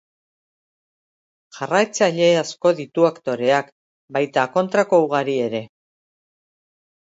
[1.57, 3.71] Jarraitzaile asko ditu aktoreak,
[4.19, 5.65] baita kontrako ugari ere.